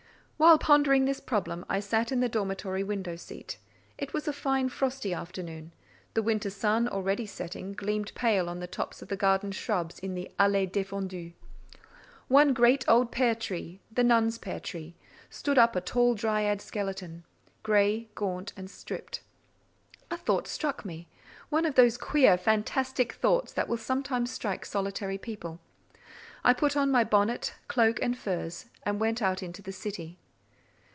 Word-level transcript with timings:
While 0.41 0.57
pondering 0.57 1.05
this 1.05 1.19
problem, 1.19 1.63
I 1.69 1.79
sat 1.79 2.11
in 2.11 2.19
the 2.19 2.27
dormitory 2.27 2.83
window 2.83 3.15
seat. 3.15 3.59
It 3.99 4.11
was 4.11 4.27
a 4.27 4.33
fine 4.33 4.69
frosty 4.69 5.13
afternoon; 5.13 5.71
the 6.15 6.23
winter 6.23 6.49
sun, 6.49 6.87
already 6.87 7.27
setting, 7.27 7.73
gleamed 7.73 8.11
pale 8.15 8.49
on 8.49 8.59
the 8.59 8.65
tops 8.65 9.03
of 9.03 9.09
the 9.09 9.15
garden 9.15 9.51
shrubs 9.51 9.99
in 9.99 10.15
the 10.15 10.31
"allée 10.39 10.67
défendue." 10.67 11.33
One 12.27 12.55
great 12.55 12.83
old 12.87 13.11
pear 13.11 13.35
tree—the 13.35 14.03
nun's 14.03 14.39
pear 14.39 14.59
tree—stood 14.59 15.59
up 15.59 15.75
a 15.75 15.79
tall 15.79 16.15
dryad 16.15 16.59
skeleton, 16.59 17.23
grey, 17.61 18.09
gaunt, 18.15 18.51
and 18.57 18.67
stripped. 18.67 19.21
A 20.09 20.17
thought 20.17 20.47
struck 20.47 20.83
me—one 20.83 21.65
of 21.67 21.75
those 21.75 21.99
queer 21.99 22.35
fantastic 22.35 23.13
thoughts 23.13 23.53
that 23.53 23.67
will 23.67 23.77
sometimes 23.77 24.31
strike 24.31 24.65
solitary 24.65 25.19
people. 25.19 25.59
I 26.43 26.55
put 26.55 26.75
on 26.75 26.89
my 26.89 27.03
bonnet, 27.03 27.53
cloak, 27.67 27.99
and 28.01 28.17
furs, 28.17 28.65
and 28.81 28.99
went 28.99 29.21
out 29.21 29.43
into 29.43 29.61
the 29.61 29.71
city. 29.71 30.17